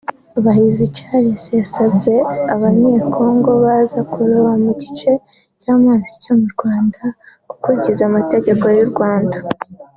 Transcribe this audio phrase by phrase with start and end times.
[0.45, 2.15] Bahizi Charles yasabye
[2.55, 5.11] abanyecongo baza kuroba mu gice
[5.59, 7.01] cy’amazi cyo mu Rwanda
[7.49, 9.37] gukurikiza amategeko y’u Rwanda